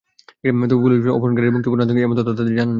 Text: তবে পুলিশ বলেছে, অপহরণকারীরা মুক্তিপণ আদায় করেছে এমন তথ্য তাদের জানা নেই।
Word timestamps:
তবে 0.39 0.75
পুলিশ 0.83 0.99
বলেছে, 1.03 1.15
অপহরণকারীরা 1.17 1.53
মুক্তিপণ 1.55 1.79
আদায় 1.83 1.93
করেছে 1.93 2.05
এমন 2.07 2.15
তথ্য 2.17 2.29
তাদের 2.39 2.53
জানা 2.57 2.63
নেই। 2.65 2.69